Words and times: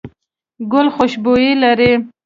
ګل 0.71 0.87
خوشبويي 0.95 1.51
لري. 1.61 1.91